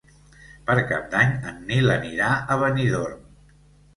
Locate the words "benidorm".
2.63-3.23